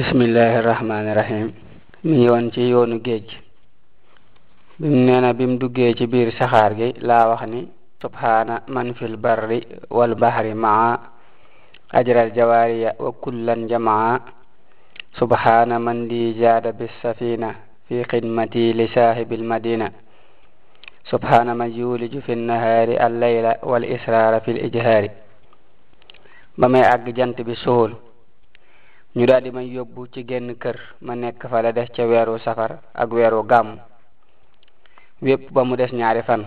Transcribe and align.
بسم 0.00 0.20
الله 0.24 0.52
الرحمن 0.64 1.04
الرحيم 1.12 1.48
مي 2.08 2.20
وون 2.32 2.46
سي 2.56 2.64
يونو 2.72 2.96
گيج 3.06 3.26
بيم 4.80 4.94
نينا 5.06 5.30
بيم 5.38 5.52
دوگي 5.60 5.92
سي 5.98 6.06
بير 6.12 6.28
سخار 6.40 6.72
گي 6.80 6.90
لا 7.08 7.18
وخني 7.28 7.60
سبحان 8.04 8.48
من 8.74 8.88
في 8.98 9.04
البر 9.10 9.50
والبحر 9.96 10.44
مع 10.64 10.76
اجر 12.00 12.16
الجواري 12.26 12.84
وكلا 13.04 13.54
جمعا 13.70 14.12
سبحان 15.20 15.70
من 15.84 15.98
لي 16.10 16.22
جاد 16.40 16.66
بالسفينه 16.78 17.50
في 17.88 17.96
خدمتي 18.10 18.64
لصاحب 18.78 19.30
المدينه 19.40 19.88
سبحان 21.12 21.48
من 21.60 21.70
يولج 21.80 22.14
في 22.24 22.32
النهار 22.38 22.88
الليل 23.06 23.46
والاسرار 23.70 24.32
في 24.44 24.50
الاجهار 24.54 25.04
بامي 26.58 26.82
اگ 26.94 27.06
بسول 27.48 27.92
ñu 29.16 29.22
daa 29.28 29.42
di 29.44 29.50
may 29.56 29.68
yóbbu 29.76 30.00
ci 30.12 30.20
genn 30.28 30.50
kër 30.62 30.76
ma 31.06 31.14
nekk 31.22 31.40
fa 31.50 31.58
la 31.64 31.70
des 31.76 31.86
ca 31.94 32.02
weeru 32.10 32.34
safar 32.44 32.72
ak 33.02 33.10
weeru 33.14 33.40
gàmm 33.50 33.70
wépp 35.24 35.44
ba 35.54 35.62
mu 35.68 35.74
des 35.76 35.92
ñaari 35.98 36.22
fan 36.28 36.42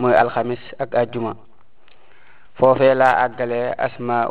muy 0.00 0.12
alxamis 0.22 0.62
ak 0.82 0.90
ajjuma 1.00 1.32
foofee 2.58 2.94
laa 3.00 3.14
àggale 3.26 3.60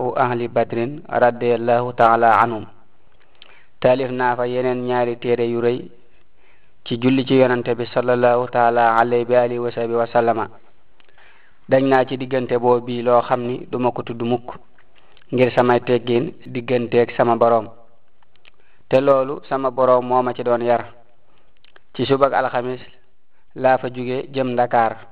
u 0.06 0.14
ahli 0.24 0.46
badrin 0.56 0.92
radiallahu 1.22 1.90
taala 2.02 2.30
anhum 2.44 2.66
taalif 3.82 4.12
naa 4.20 4.36
fa 4.38 4.46
yeneen 4.54 4.80
ñaari 4.90 5.16
téere 5.24 5.46
yu 5.54 5.60
rëy 5.62 5.80
ci 6.86 6.94
julli 7.02 7.26
ci 7.28 7.36
yonante 7.42 7.72
bi 7.80 7.86
sallallahu 7.94 8.48
taala 8.56 8.96
alay 9.02 9.26
bi 9.26 9.36
alihi 9.36 9.60
wa 9.60 9.72
sahbi 9.76 9.94
wa 9.96 10.06
sallama 10.08 10.46
dañ 11.70 11.84
naa 11.90 12.06
ci 12.08 12.18
diggante 12.18 12.56
boo 12.60 12.80
loo 13.08 13.22
xam 13.28 13.40
ni 13.48 13.66
duma 13.72 13.92
ko 13.92 14.04
tudd 14.04 14.24
mukk 14.24 14.56
ngir 15.34 15.50
samay 15.58 15.82
teggin 15.82 16.30
ak 16.94 17.18
sama 17.18 17.34
borom 17.34 17.66
te 18.86 19.02
loolu 19.02 19.42
sama 19.50 19.74
borom 19.74 20.06
moma 20.06 20.30
ci 20.30 20.46
doon 20.46 20.62
yar 20.62 20.94
ci 21.98 22.06
subak 22.06 22.38
alxamis 22.38 22.78
la 23.58 23.82
fa 23.82 23.90
jóge 23.90 24.30
jëm 24.30 24.54
dakar 24.54 25.10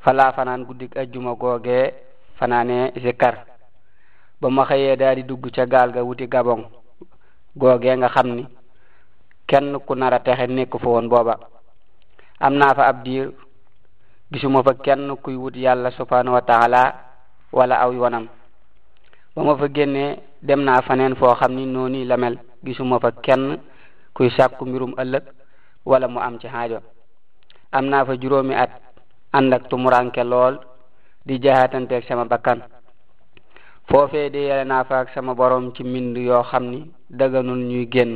fa 0.00 0.12
la 0.16 0.32
fanan 0.32 0.64
guddik 0.64 0.96
aljuma 0.96 1.36
googee 1.36 1.92
fanaanee 2.40 2.96
zikkar 2.96 3.44
ba 4.40 4.48
ma 4.48 4.64
dugg 5.28 5.52
ca 5.52 5.66
ga 5.68 6.00
wuti 6.02 6.24
gabon 6.26 6.64
Goge 7.56 7.88
nga 7.92 8.08
xamni 8.08 8.44
kenn 9.46 9.76
ku 9.84 9.94
nara 9.94 10.16
a 10.16 10.24
texe 10.24 10.44
nekk 10.48 10.76
fa 10.80 10.88
woon 10.88 11.08
booba 11.08 11.36
fa 12.76 12.84
abdir 12.88 13.32
gisuma 14.32 14.62
fa 14.62 14.72
kenn 14.84 15.16
kuy 15.20 15.36
wut 15.36 15.56
yalla 15.56 15.90
subhanahu 15.92 16.36
wa 16.40 16.40
taala 16.44 16.82
wala 17.52 17.76
aw 17.84 17.92
yonam 17.92 18.28
ba 19.36 19.44
ma 19.44 19.52
fa 19.56 19.68
génnee 19.68 20.16
dem 20.42 20.62
naa 20.64 20.80
faneen 20.86 21.14
foo 21.14 21.34
xam 21.40 21.52
ni 21.54 21.64
noonu 21.66 22.04
la 22.08 22.16
mel 22.16 22.36
gisuma 22.64 22.96
fa 22.98 23.10
kenn 23.24 23.44
kuy 24.16 24.30
sàkku 24.36 24.64
mbirum 24.64 24.94
ëllëg 25.02 25.24
wala 25.84 26.08
mu 26.08 26.18
am 26.26 26.38
ci 26.40 26.48
xaajo 26.48 26.78
am 27.72 27.84
naa 27.92 28.04
fa 28.06 28.14
juróomi 28.20 28.54
at 28.54 28.70
ànd 29.36 29.52
ak 29.54 29.64
lool 30.24 30.54
di 31.26 31.38
jaaxaatanteeg 31.42 32.04
sama 32.08 32.24
bakkan 32.24 32.60
foofee 33.90 34.30
di 34.30 34.38
yele 34.48 34.64
naa 34.66 34.84
fa 34.88 35.04
sama 35.14 35.34
boroom 35.34 35.72
ci 35.74 35.82
mbind 35.84 36.16
yoo 36.16 36.42
xam 36.50 36.64
ni 36.72 36.80
daganul 37.10 37.58
ñuy 37.70 37.86
génn 37.92 38.14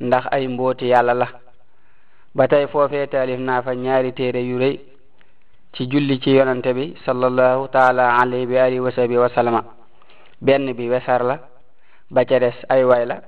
ndax 0.00 0.24
ay 0.30 0.46
mbooti 0.48 0.86
yàlla 0.92 1.14
la 1.14 1.28
ba 2.36 2.46
tey 2.46 2.66
foofee 2.72 3.06
taalif 3.12 3.40
naa 3.40 3.62
fa 3.64 3.74
ñaari 3.74 4.12
téere 4.12 4.38
yu 4.50 4.56
ci 5.72 5.86
julli 5.90 6.20
ci 6.22 6.30
yonante 6.36 6.70
bi 6.74 6.94
sallallahu 7.04 7.66
taala 7.74 8.16
alayhi 8.20 8.46
wa 8.54 8.62
alihi 8.62 8.82
wa 8.82 8.92
sahbihi 9.30 9.73
benn 10.42 10.72
bi 10.74 10.88
wesar 10.90 11.22
la 11.22 11.36
ba 12.10 12.24
ca 12.24 12.38
des 12.38 12.54
ay 12.68 12.84
way 12.84 13.06
la 13.06 13.22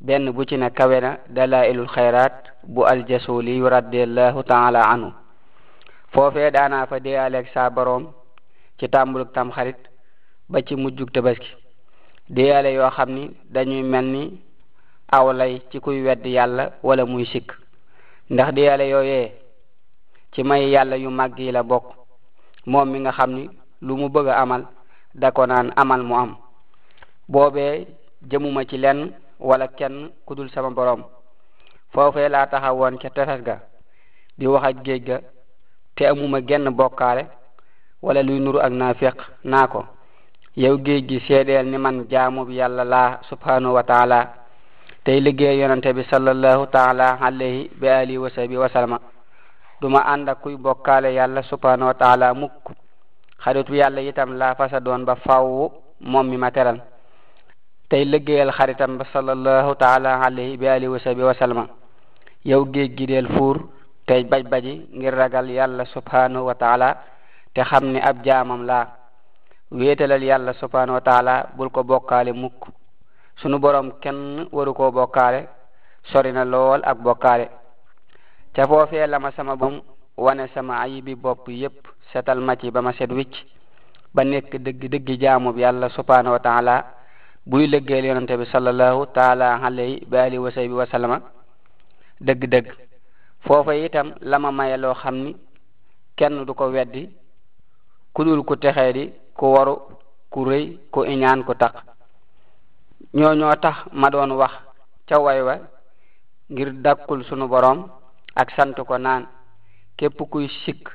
benn 0.00 0.30
bu 0.32 0.44
ci 0.44 0.56
ne 0.56 0.70
kawe 0.70 1.00
na 1.00 1.18
dalailul 1.28 1.88
xayraat 1.88 2.64
bu 2.66 2.84
aljasuli 2.84 3.60
radiallahu 3.60 4.42
taala 4.44 4.80
anhu 4.90 5.12
foofee 6.12 6.50
daanaa 6.50 6.86
fa 6.86 7.00
déeyaleeg 7.00 7.46
saa 7.54 7.70
ci 8.78 8.88
tàmbulug 8.88 9.32
tamxarit 9.32 9.78
ba 10.48 10.60
ci 10.62 10.76
mujjug 10.76 11.10
tabaski 11.12 11.48
déeyale 12.28 12.74
yoo 12.74 12.90
xam 12.90 13.10
ni 13.10 13.30
dañuy 13.54 13.82
mel 13.82 14.04
ni 14.04 14.40
aw 15.12 15.32
lay 15.32 15.62
ci 15.70 15.80
kuy 15.80 16.02
wedd 16.02 16.26
yàlla 16.26 16.72
wala 16.82 17.04
muy 17.06 17.24
sikk 17.26 17.52
ndax 18.30 18.54
déeyale 18.54 18.88
yooyee 18.88 19.32
ci 20.32 20.42
may 20.42 20.68
yàlla 20.70 20.96
yu 20.96 21.10
màgg 21.10 21.38
yi 21.38 21.52
la 21.52 21.62
bokk 21.62 21.84
moom 22.66 22.88
mi 22.90 22.98
nga 23.00 23.12
xam 23.12 23.30
ni 23.32 23.48
lu 23.82 23.96
mu 23.96 24.08
bëgg 24.08 24.28
amal 24.28 24.66
da 25.14 25.30
ko 25.34 25.42
naan 25.46 25.70
amal 25.80 26.02
mu 26.08 26.14
am 26.22 26.30
boobee 27.32 27.74
jëmuma 28.28 28.60
ci 28.68 28.76
len 28.84 28.98
wala 29.48 29.66
kenn 29.78 29.96
ku 30.26 30.34
dul 30.36 30.48
sama 30.54 30.70
borom 30.76 31.02
foofee 31.92 32.28
laa 32.34 32.46
taxawoon 32.52 32.94
ca 33.02 33.08
tefes 33.16 33.40
ga 33.46 33.56
di 34.38 34.44
wax 34.52 34.64
ak 34.68 34.76
géej 34.84 35.02
ga 35.08 35.18
te 35.96 36.02
amuma 36.12 36.38
genn 36.48 36.66
bokkaale 36.78 37.22
wala 38.04 38.20
luy 38.26 38.38
nuru 38.40 38.58
ak 38.66 38.72
naafeq 38.80 39.16
naa 39.50 39.66
ko 39.72 39.80
yow 40.62 40.76
géej 40.86 41.02
gi 41.08 41.18
seedeel 41.28 41.66
ni 41.70 41.78
man 41.84 41.96
jaamu 42.12 42.40
bi 42.48 42.54
yàlla 42.60 42.84
laa 42.84 43.10
subhanahu 43.30 43.74
wa 43.74 43.82
tey 45.04 45.18
liggéey 45.20 45.58
yonente 45.60 45.92
bi 45.96 46.04
sallallahu 46.10 46.66
taala 46.72 47.18
alayhi 47.20 47.70
bi 47.80 47.88
alihi 47.88 48.18
wa 48.18 48.68
duma 49.80 50.00
ànd 50.12 50.28
ak 50.28 50.40
kuy 50.42 50.56
bokkaale 50.56 51.14
yàlla 51.14 51.42
subhanahu 51.42 51.90
wa 51.92 52.34
xaritu 53.42 53.74
yàlla 53.74 54.00
itam 54.02 54.30
laa 54.38 54.54
fasa 54.54 54.80
ba 55.06 55.14
faw 55.16 55.46
moom 56.00 56.28
ma 56.40 56.50
teral 56.56 56.78
tey 57.90 58.02
liggéeyal 58.12 58.50
xaritam 58.58 58.98
ba 58.98 59.04
sallallahu 59.12 59.74
taala 59.78 60.10
alayhi 60.26 60.56
bi 60.60 60.66
alihi 60.68 60.88
wa 60.88 60.98
sahbi 60.98 61.22
wa 61.22 61.34
sallama 61.34 61.66
yow 62.44 62.64
géej 62.74 62.92
gi 62.98 63.06
deel 63.06 63.28
fuur 63.36 63.56
tey 64.06 64.22
baj 64.30 64.44
baji 64.50 64.72
ngir 64.98 65.14
ragal 65.14 65.48
yàlla 65.50 65.84
subhanahu 65.86 66.44
wa 66.46 66.54
taala 66.54 66.88
te 67.54 67.62
xam 67.70 67.84
ni 67.92 68.00
ab 68.00 68.16
jaamam 68.24 68.62
laa 68.66 68.84
wéetalal 69.70 70.22
yàlla 70.22 70.52
subhanahu 70.54 70.96
wa 70.96 71.00
taala 71.00 71.46
bul 71.56 71.70
ko 71.70 71.82
bokkaale 71.84 72.32
mukk 72.32 72.68
sunu 73.40 73.58
borom 73.58 73.90
kenn 74.02 74.48
waru 74.52 74.74
koo 74.74 74.90
bokkaale 74.92 75.48
sori 76.12 76.32
na 76.32 76.44
lool 76.44 76.80
ak 76.84 76.98
bokkaale 76.98 77.46
ca 78.54 78.66
foofee 78.68 79.06
la 79.06 79.18
sama 79.36 79.56
bum 79.56 79.80
wane 80.16 80.46
sama 80.54 80.78
ayibi 80.80 81.14
bopp 81.14 81.48
yépp 81.48 81.93
setal 82.12 82.40
ma 82.42 82.56
ci 82.58 82.68
ba 82.74 82.82
ma 82.82 82.92
set 82.92 83.10
wicc 83.12 83.34
ba 84.12 84.22
nekk 84.24 84.52
dëgg 84.64 84.82
dëgg 84.92 85.08
jaamub 85.22 85.56
yàlla 85.58 85.88
subhanahu 85.90 86.34
wa 86.36 86.40
taala 86.42 86.74
buy 87.46 87.66
lëggeel 87.66 88.04
yonante 88.06 88.36
bi 88.40 88.46
sallallahu 88.46 89.06
taala 89.14 89.60
alayhi 89.62 90.04
wa 90.12 90.18
alihi 90.20 90.38
wa 90.38 90.50
sahbihi 90.86 91.18
dëgg-dëgg 92.26 92.68
foofa 93.46 93.74
itam 93.76 94.14
la 94.20 94.38
ma 94.38 94.76
loo 94.76 94.94
xam 94.94 95.14
ni 95.24 95.36
kenn 96.18 96.44
du 96.46 96.54
ko 96.54 96.64
weddi 96.70 97.10
ku 98.12 98.24
dul 98.24 98.44
ku 98.44 98.56
texee 98.56 98.92
di 98.92 99.04
ku 99.36 99.46
waru 99.52 99.74
ku 100.30 100.44
rëy 100.44 100.78
ku 100.92 101.02
iñaan 101.04 101.42
ku 101.44 101.54
taq 101.54 101.74
ñoo 103.18 103.32
ñoo 103.38 103.56
tax 103.62 103.76
ma 103.92 104.08
doon 104.10 104.32
wax 104.34 104.52
ca 105.08 105.18
way 105.20 105.42
wa 105.42 105.54
ngir 106.52 106.72
dàkkul 106.84 107.24
sunu 107.24 107.48
borom 107.48 107.90
ak 108.40 108.50
sant 108.56 108.74
ko 108.88 108.96
naan 108.98 109.26
képp 109.98 110.18
kuy 110.30 110.48
sikk 110.64 110.88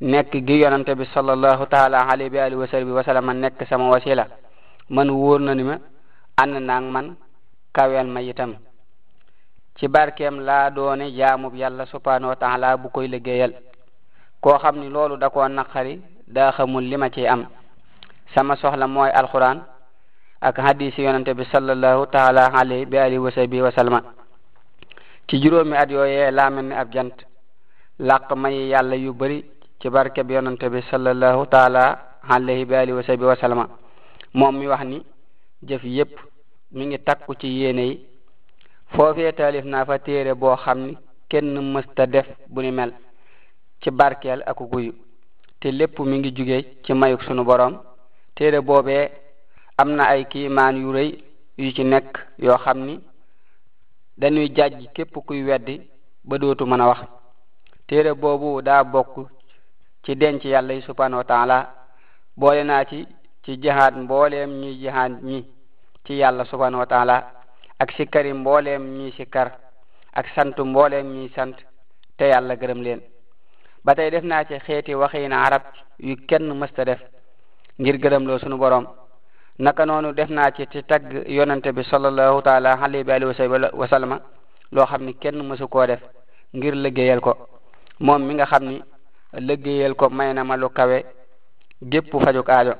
nekk 0.00 0.32
gi 0.46 0.56
yonante 0.62 0.94
bi 0.94 1.04
sallallahu 1.12 1.66
taala 1.66 2.06
alayhi 2.06 2.30
bi 2.30 2.38
alihi 2.38 2.58
wa 2.60 2.66
sahbihi 2.68 2.94
wa 2.94 3.02
sallam 3.02 3.34
sama 3.68 3.90
wasila 3.90 4.26
man 4.90 5.10
wóor 5.10 5.40
na 5.40 5.54
ni 5.54 5.62
ma 5.64 5.78
ànd 6.38 6.54
naag 6.62 6.84
man 6.84 7.16
kaweel 7.74 8.06
ma 8.06 8.20
itam 8.22 8.54
ci 9.78 9.88
barkem 9.88 10.38
laa 10.40 10.70
doone 10.70 11.10
jaamub 11.10 11.52
yàlla 11.54 11.86
subhanahu 11.86 12.30
wa 12.30 12.36
taala 12.36 12.76
bu 12.76 12.90
koy 12.90 13.06
liggéeyal 13.08 13.54
koo 14.40 14.58
xam 14.58 14.78
ni 14.78 14.88
loolu 14.88 15.16
da 15.16 15.30
koo 15.30 15.48
naqari 15.48 16.00
daa 16.28 16.52
xamul 16.52 16.84
li 16.84 16.96
ma 16.96 17.08
ciy 17.10 17.26
am 17.26 17.46
sama 18.36 18.54
soxla 18.54 18.86
mooy 18.86 19.10
alquran 19.10 19.64
ak 20.40 20.56
hadisi 20.58 21.02
yonante 21.02 21.34
bi 21.34 21.44
sallallahu 21.50 22.06
taala 22.06 22.50
alayhi 22.54 22.86
bi 22.86 22.98
alihi 22.98 23.18
wa 23.18 23.30
sahbihi 23.32 23.62
wa 23.62 23.70
sallama 23.72 24.00
ci 25.28 25.40
juróomi 25.42 25.74
at 25.76 25.90
yooyee 25.90 26.30
laa 26.30 26.50
mel 26.50 26.64
ni 26.66 26.74
ab 26.74 26.88
jant 26.92 27.18
làq 27.98 28.30
yu 28.94 29.12
bari 29.12 29.57
ci 29.80 29.86
barke 29.94 30.20
bi 30.26 30.34
yonante 30.34 30.66
bi 30.74 30.80
sallallahu 30.90 31.46
taala 31.50 31.84
alayhi 32.28 32.64
bi 32.64 32.74
alihi 32.76 32.96
wa 32.96 33.02
sahbi 33.04 33.22
wa 33.24 33.68
moom 34.34 34.56
mi 34.58 34.66
wax 34.68 34.82
ni 34.84 35.00
jëf 35.62 35.82
yépp 35.84 36.12
mi 36.72 36.84
ngi 36.86 36.98
takku 36.98 37.32
ci 37.40 37.46
yéene 37.48 37.80
yi 37.82 37.96
foofee 38.92 39.32
taalif 39.32 39.64
naa 39.64 39.84
fa 39.86 39.98
téere 40.00 40.34
boo 40.34 40.56
xam 40.64 40.78
ni 40.86 40.96
kenn 41.30 41.54
mësta 41.72 42.06
def 42.06 42.26
bu 42.48 42.60
mel 42.72 42.92
ci 43.80 43.90
barkeel 43.90 44.40
ak 44.46 44.58
guyu 44.70 44.92
lépp 45.62 45.98
mi 46.00 46.18
ngi 46.18 46.32
jóge 46.34 46.58
ci 46.84 46.92
mayuk 46.94 47.22
sunu 47.22 47.44
borom 47.44 47.74
téere 48.34 48.60
boobee 48.60 49.06
am 49.78 49.90
na 49.94 50.04
ay 50.08 50.24
kiimaan 50.24 50.76
yu 50.76 50.92
yu 51.56 51.70
ci 51.72 51.84
nekk 51.84 52.18
yoo 52.40 52.58
xam 52.64 52.78
ni 52.84 53.00
dañuy 54.16 54.48
jàjj 54.56 54.86
képp 54.94 55.12
kuy 55.26 55.44
wedd 55.44 55.68
ba 56.24 56.36
dootu 56.38 56.66
mën 56.66 56.80
a 56.80 56.86
wax 56.88 57.00
téere 57.86 58.12
boobu 58.14 58.60
daa 58.62 58.82
bokk 58.84 59.28
ci 60.04 60.14
denc 60.16 60.44
yàlla 60.44 60.72
yi 60.74 60.82
subhanahu 60.82 61.18
wa 61.18 61.24
taala 61.28 61.58
boole 62.36 62.62
naa 62.64 62.84
ci 62.84 63.06
ci 63.44 63.56
jihaad 63.62 63.94
mbooleem 64.04 64.50
ñi 64.60 64.78
jihaad 64.80 65.12
ñi 65.22 65.40
ci 66.04 66.14
yàlla 66.20 66.44
subhanahu 66.44 66.80
wa 66.80 66.86
taala 66.86 67.16
ak 67.78 67.92
sikkari 67.92 68.32
mbooleem 68.32 68.82
ñi 68.98 69.12
sikkar 69.12 69.48
ak 70.18 70.26
sant 70.34 70.56
mbooleem 70.64 71.06
ñi 71.18 71.28
sant 71.34 71.56
te 72.18 72.24
yàlla 72.32 72.54
gërëm 72.60 72.80
leen 72.86 73.00
ba 73.84 73.94
tey 73.94 74.10
def 74.10 74.24
naa 74.24 74.44
ci 74.44 74.58
xeeti 74.66 74.94
waxiin 74.94 75.32
arab 75.32 75.62
yu 75.98 76.14
kenn 76.28 76.52
mësta 76.60 76.84
def 76.84 77.00
ngir 77.80 77.96
gërëmloo 78.02 78.38
sunu 78.38 78.56
borom 78.56 78.86
naka 79.64 79.84
noonu 79.86 80.12
def 80.12 80.30
naa 80.30 80.50
ci 80.56 80.66
ci 80.72 80.82
tagg 80.84 81.28
yonante 81.36 81.72
bi 81.72 81.82
sallallahu 81.82 82.42
taala 82.42 82.70
alayhi 82.82 83.04
loo 84.72 84.86
xam 84.90 85.02
ni 85.04 85.12
kenn 85.14 85.42
mësu 85.48 85.66
koo 85.68 85.86
def 85.86 86.00
ngir 86.54 86.74
liggéeyal 86.74 87.20
ko 87.20 87.32
moom 88.00 88.22
mi 88.26 88.34
nga 88.34 88.58
ni 88.60 88.80
liggéeyal 89.34 89.94
ko 89.94 90.08
may 90.08 90.32
na 90.32 90.44
ma 90.44 90.56
lu 90.56 90.68
kawe 90.70 91.04
gépp 91.82 92.10
fajuk 92.12 92.48
aajo 92.48 92.72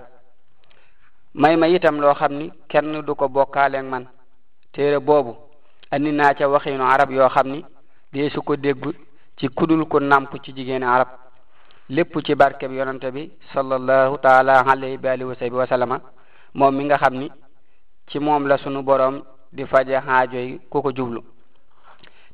may 1.35 1.57
ma 1.57 1.67
itam 1.69 2.01
loo 2.01 2.15
xam 2.15 2.33
ni 2.33 2.51
kenn 2.69 3.03
du 3.07 3.15
ko 3.15 3.29
bokkaaleeg 3.29 3.85
man 3.85 4.09
téere 4.73 4.99
boobu 5.01 5.37
andi 5.91 6.13
naa 6.13 6.35
ca 6.35 6.49
waxiinu 6.49 6.85
arab 6.85 7.11
yoo 7.11 7.29
xam 7.29 7.49
ni 7.53 7.65
dee 8.13 8.31
su 8.31 8.43
ko 8.43 8.57
dégg 8.57 8.85
ci 9.37 9.49
kudul 9.49 9.85
ko 9.87 9.99
namp 10.01 10.35
ci 10.43 10.53
jigéeni 10.55 10.85
arab 10.85 11.09
lépp 11.91 12.19
ci 12.25 12.35
barkeb 12.35 12.73
yonante 12.73 13.11
bi 13.13 13.31
sallallahu 13.53 14.19
taala 14.19 14.61
alayhi 14.73 14.99
wa 15.01 15.63
alihi 15.63 16.03
moom 16.55 16.75
mi 16.75 16.85
nga 16.85 16.97
xam 16.97 17.15
ni 17.15 17.31
ci 18.09 18.19
moom 18.19 18.47
la 18.47 18.57
sunu 18.59 18.83
borom 18.83 19.23
di 19.53 19.67
faje 19.67 19.97
xaajo 20.01 20.39
yi 20.39 20.61
ko 20.71 20.93
jublu 20.95 21.23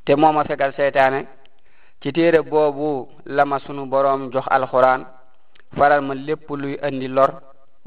te 0.05 0.15
mooma 0.15 0.45
fegal 0.45 0.73
seytaane 0.73 1.27
ci 2.05 2.13
téere 2.13 2.43
boobu 2.43 3.09
la 3.25 3.47
ma 3.47 3.59
sunu 3.61 3.87
boroom 3.87 4.31
jox 4.31 4.45
alxuraan 4.57 5.03
faral 5.77 6.01
ma 6.09 6.15
lépp 6.15 6.49
luy 6.61 6.75
indi 6.89 7.09
lor 7.09 7.31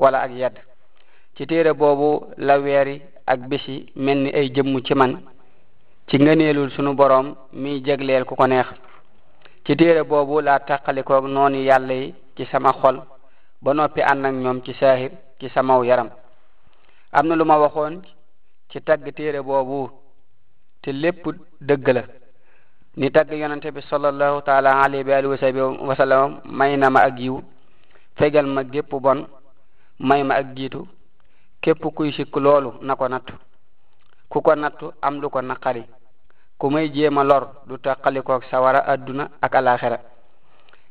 wala 0.02 0.20
ak 0.26 0.32
yedd 0.42 0.54
ci 1.36 1.46
téere 1.46 1.72
boobu 1.82 2.10
la 2.38 2.56
weeri 2.66 2.96
ak 3.34 3.40
bisi 3.50 3.76
mel 3.96 4.18
ni 4.24 4.30
ay 4.34 4.50
jëmm 4.56 4.82
ci 4.88 4.94
man 4.96 5.12
ci 6.08 6.18
ngëneelul 6.18 6.72
sunu 6.72 6.96
boroom 6.96 7.28
miy 7.62 7.76
jegleel 7.86 8.26
ku 8.26 8.34
ko 8.36 8.46
neex 8.48 8.66
ci 9.66 9.76
téere 9.78 10.04
boobu 10.04 10.42
la 10.42 10.60
taqalikoog 10.62 11.26
noonu 11.28 11.58
yàlla 11.70 11.94
yi 11.94 12.16
ci 12.36 12.44
sama 12.52 12.74
xol 12.82 12.98
ba 13.64 13.72
noppi 13.74 14.02
ànd 14.02 14.26
ak 14.26 14.34
ñoom 14.44 14.62
ci 14.66 14.74
saahir 14.80 15.12
ci 15.40 15.48
samaw 15.50 15.84
yaram 15.84 16.10
am 17.18 17.28
na 17.28 17.36
lu 17.36 17.46
ma 17.46 17.58
waxoon 17.60 18.02
ci 18.70 18.82
tagg 18.82 19.04
téere 19.16 19.42
boobu 19.44 19.90
te 20.82 20.90
lépp 20.92 21.24
dëgg 21.68 21.88
la 21.94 22.04
ni 22.98 23.10
tagg 23.14 23.30
yonente 23.32 23.70
bi 23.72 23.82
sallallahu 23.82 24.42
taala 24.42 24.82
alayhi 24.82 25.06
wa 25.08 25.18
alihi 25.18 25.82
wa 25.90 25.96
sallam 25.96 26.42
may 26.50 26.76
na 26.78 26.90
ma 26.90 27.02
ak 27.06 27.18
yiw 27.20 27.38
fegal 28.18 28.48
ma 28.50 28.64
gépp 28.66 28.90
bon 28.90 29.22
may 30.00 30.24
ma 30.24 30.34
ak 30.42 30.56
jiitu 30.58 30.82
képp 31.62 31.86
kuy 31.96 32.12
sikk 32.12 32.36
loolu 32.42 32.74
na 32.82 32.96
ko 32.96 33.08
nattu 33.08 33.34
ku 34.30 34.42
ko 34.42 34.56
nattu 34.56 34.90
am 35.02 35.22
lu 35.22 35.30
ko 35.30 35.40
naqari 35.42 35.84
ku 36.58 36.70
may 36.72 36.90
jéema 36.90 37.24
lor 37.24 37.62
du 37.68 37.78
taqalikoog 37.78 38.44
sawara 38.50 38.80
adduna 38.82 39.30
ak 39.44 39.56
alaxira 39.56 40.00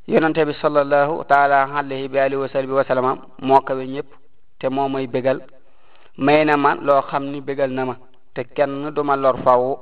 yonente 0.06 0.46
bi 0.46 0.54
sallallahu 0.62 1.24
taala 1.26 1.66
alayhi 1.74 2.06
wa 2.14 2.22
alihi 2.22 2.38
wa 2.42 2.48
sahbi 2.48 2.70
wa 2.72 2.84
sallama 2.84 3.18
te 4.60 4.68
moo 4.68 4.88
may 4.88 5.06
bégal 5.08 5.40
may 6.18 6.44
na 6.44 6.56
ma 6.56 6.74
loo 6.80 7.02
xam 7.10 7.26
ni 7.26 7.40
bégal 7.40 7.70
na 7.72 7.84
ma 7.84 7.96
te 8.32 8.44
kenn 8.54 8.94
duma 8.94 9.16
lor 9.16 9.42
fawu 9.42 9.76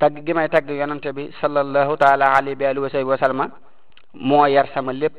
tagg 0.00 0.14
gi 0.24 0.32
may 0.38 0.48
tagg 0.54 0.66
yonante 0.80 1.10
bi 1.16 1.24
sallallahu 1.40 1.92
taala 2.02 2.26
alayhi 2.36 2.54
bi 2.58 2.64
alihi 2.66 3.02
wa 3.10 3.16
sahbi 3.22 3.46
moo 4.28 4.46
yar 4.54 4.66
sama 4.74 4.92
lépp 5.00 5.16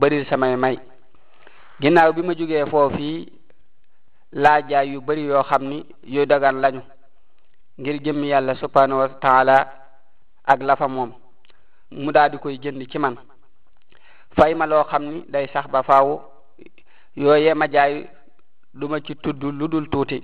bëril 0.00 0.24
samay 0.30 0.54
may 0.62 0.76
ginnaaw 1.82 2.10
bi 2.14 2.22
ma 2.26 2.32
jógee 2.38 2.66
foofii 2.72 3.18
laa 4.42 4.60
jaay 4.70 4.86
yu 4.92 5.00
bari 5.06 5.22
yoo 5.30 5.42
xam 5.50 5.62
ni 5.70 5.78
yu 6.14 6.26
dagan 6.30 6.56
lañu 6.62 6.82
ngir 7.80 7.96
jëmm 8.04 8.24
yàlla 8.30 8.54
subhanahu 8.56 9.00
wa 9.02 9.56
ak 10.52 10.60
lafa 10.68 10.86
moom 10.88 11.10
mu 12.02 12.10
daal 12.12 12.38
koy 12.42 12.58
jënd 12.62 12.82
ci 12.90 12.98
man 12.98 13.14
fay 14.36 14.52
ma 14.54 14.64
loo 14.66 14.84
xam 14.90 15.02
ni 15.10 15.20
day 15.32 15.46
sax 15.52 15.66
ba 15.72 15.82
faaw 15.82 16.08
yooye 17.16 17.54
ma 17.54 17.66
jaay 17.68 18.04
duma 18.80 18.98
ci 19.00 19.14
tudd 19.16 19.40
lu 19.44 19.68
dul 19.68 19.86
tuuti 19.92 20.18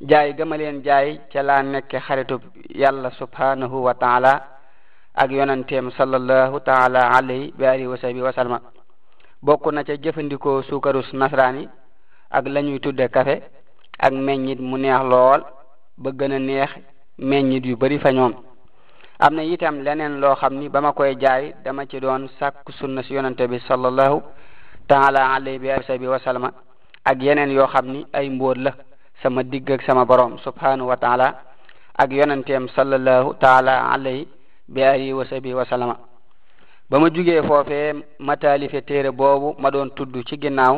jaay 0.00 0.32
gama 0.34 0.56
leen 0.56 0.82
jaay 0.82 1.18
ca 1.30 1.42
laa 1.42 1.62
nekke 1.62 1.98
xaritub 2.06 2.42
yàlla 2.74 3.10
subhanahu 3.20 3.84
wa 3.86 3.94
taala 3.94 4.32
ak 5.14 5.30
yonanteem 5.30 5.90
sallallahu 5.94 6.58
taala 6.66 7.10
alayhi 7.14 7.52
bi 7.56 7.64
alihi 7.66 7.86
wa 7.86 7.96
sahbi 7.96 8.20
wa 8.22 8.58
bokk 9.42 9.70
na 9.72 9.84
ca 9.84 9.96
jëfandikoo 9.96 10.62
suukarus 10.62 11.12
nasraani 11.12 11.68
ak 12.30 12.44
lañuy 12.46 12.80
ñuy 12.82 13.08
kafe 13.08 13.42
ak 13.98 14.12
meññit 14.12 14.58
mu 14.60 14.76
neex 14.78 15.02
lool 15.04 15.44
ba 15.98 16.10
gën 16.10 16.32
a 16.32 16.38
neex 16.38 16.70
meññit 17.18 17.64
yu 17.66 17.76
bari 17.76 17.98
fa 17.98 18.10
ñoom 18.12 18.34
am 19.18 19.34
na 19.34 19.42
itam 19.44 19.82
leneen 19.82 20.18
loo 20.18 20.34
xam 20.34 20.54
ni 20.58 20.68
ba 20.68 20.80
koy 20.92 21.14
jaay 21.16 21.54
dama 21.64 21.86
ci 21.86 22.00
doon 22.00 22.28
sak 22.40 22.54
sunna 22.80 23.02
si 23.02 23.14
yonante 23.14 23.46
bi 23.48 23.58
sallallahu 23.60 24.22
taala 24.88 25.32
alayhi 25.34 25.58
bi 25.58 25.70
alihi 25.70 26.06
wa 26.06 26.18
ak 27.06 27.20
yeneen 27.22 27.50
yoo 27.52 27.66
xam 27.68 27.86
ni 27.92 28.06
ay 28.12 28.28
mboot 28.30 28.56
la 28.58 28.72
sama 29.24 29.40
digg 29.40 29.64
ak 29.72 29.80
sama 29.88 30.04
borom 30.04 30.36
subhanahu 30.44 30.92
wa 30.92 31.00
taala 31.00 31.48
ak 31.96 32.12
yonenteem 32.12 32.68
sallallahu 32.76 33.32
taala 33.40 33.88
alayhi 33.88 34.28
bi 34.68 34.84
alihi 34.84 35.16
wa 35.16 35.24
sahbihi 35.24 35.54
wa 35.56 35.96
ma 37.00 37.08
jugee 37.08 37.40
foofee 37.40 38.04
ma 38.20 38.36
taalife 38.36 38.84
téere 38.84 39.10
boobu 39.10 39.56
ma 39.58 39.70
doon 39.72 39.88
tudd 39.96 40.12
ci 40.28 40.36
ginnaaw 40.36 40.76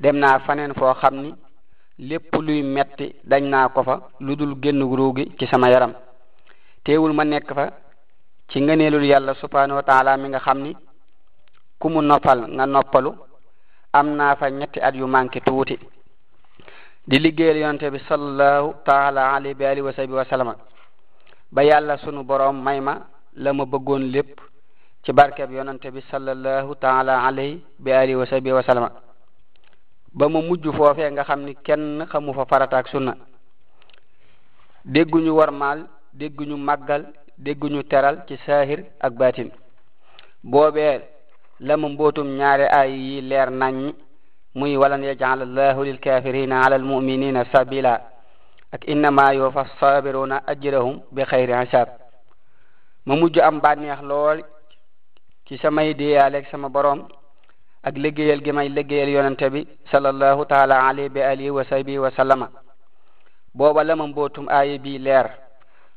dem 0.00 0.16
naa 0.22 0.38
faneen 0.46 0.72
foo 0.78 0.94
xam 0.94 1.14
ni 1.22 1.34
lépp 1.98 2.30
luy 2.38 2.62
metti 2.62 3.10
dañ 3.24 3.42
naa 3.50 3.68
ko 3.74 3.82
fa 3.82 4.00
lu 4.20 4.36
dul 4.36 4.54
génn 4.62 4.80
ruugi 4.80 5.32
ci 5.38 5.44
sama 5.50 5.68
yaram 5.68 5.92
teewul 6.84 7.12
ma 7.12 7.24
nekk 7.24 7.50
fa 7.54 7.64
ci 8.50 8.60
ngëneelul 8.60 9.04
yàlla 9.04 9.34
subhanahu 9.34 9.76
wa 9.82 9.82
taala 9.82 10.16
mi 10.16 10.28
nga 10.28 10.38
xam 10.38 10.62
ni 10.62 10.72
noppal 12.08 12.38
nga 12.56 12.66
noppalu 12.66 13.10
am 13.92 14.18
fa 14.38 14.48
ñetti 14.48 14.78
at 14.80 14.94
yu 14.94 15.06
manqué 15.08 15.40
tuuti 15.40 15.76
di 17.06 17.16
liggéeyal 17.20 17.58
yonte 17.64 17.90
bi 17.90 17.98
sallallahu 18.08 18.80
taala 18.82 19.34
alayhi 19.34 19.54
bi 19.54 19.64
alihi 19.64 19.82
wa 19.84 19.92
sahbi 19.92 20.12
wa 20.14 20.56
ba 21.52 21.62
yàlla 21.64 21.96
sunu 21.98 22.24
boroom 22.24 22.62
may 22.62 22.80
ma 22.80 23.06
la 23.36 23.52
ma 23.52 23.64
bëggoon 23.66 24.02
lépp 24.10 24.40
ci 25.04 25.12
barkeb 25.12 25.50
yonante 25.52 25.90
bi 25.92 26.00
sallallahu 26.10 26.74
taala 26.80 27.22
alayhi 27.26 27.62
bi 27.78 27.92
alihi 27.92 28.16
wa 28.16 28.26
sahbi 28.26 28.50
ba 30.14 30.28
ma 30.28 30.40
mujj 30.40 30.66
foofee 30.76 31.10
nga 31.10 31.24
xam 31.24 31.42
ni 31.44 31.54
kenn 31.62 32.06
xamu 32.10 32.32
fa 32.32 32.46
farata 32.46 32.78
ak 32.78 32.88
sunna 32.88 33.16
dégguñu 34.84 35.30
warmaal 35.36 35.86
dégguñu 36.12 36.56
màggal 36.56 37.12
dégguñu 37.38 37.82
teral 37.84 38.24
ci 38.26 38.36
saahir 38.46 38.84
ak 39.00 39.12
baatin 39.12 39.50
boobee 40.42 41.00
la 41.60 41.76
mbootum 41.76 42.28
ñaari 42.36 42.64
ay 42.64 42.92
yi 42.92 43.20
leer 43.20 43.50
nañ 43.50 43.92
muy 44.56 44.74
walan 44.78 45.02
yajcal 45.02 45.42
lil 45.44 45.82
lilkafirina 45.82 46.62
ala 46.64 46.76
al 46.78 46.84
almuminina 46.86 47.44
sabila 47.50 48.00
ak 48.70 48.86
innama 48.86 49.34
yuwafa 49.34 49.66
sabiruna 49.82 50.44
ajrahum 50.46 51.02
bi 51.10 51.24
khayri 51.26 51.52
ashab 51.52 51.88
ma 53.06 53.16
mujju 53.18 53.42
am 53.42 53.58
banex 53.60 53.98
lol 54.02 54.44
ci 55.48 55.58
samay 55.58 55.90
ak 56.20 56.46
sama 56.52 56.68
borom 56.70 57.08
ak 57.82 57.96
liggéeyal 57.98 58.40
gi 58.42 58.52
may 58.52 58.68
liggéeyal 58.68 59.08
yonante 59.10 59.50
bi 59.50 59.66
sallallahu 59.90 60.46
taala 60.46 60.86
alayhi 60.88 61.08
bi 61.10 61.20
alihi 61.20 61.50
wa 61.50 61.64
sahbi 61.64 61.98
wa 61.98 62.10
sallama 62.12 62.48
booba 63.54 63.82
lama 63.84 64.06
botum 64.06 64.46
aye 64.48 64.78
bi 64.78 64.98
leer 64.98 65.34